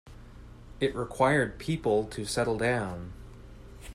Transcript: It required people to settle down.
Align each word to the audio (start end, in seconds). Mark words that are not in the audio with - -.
It 0.79 0.95
required 0.95 1.59
people 1.59 2.05
to 2.05 2.25
settle 2.25 2.57
down. 2.57 3.13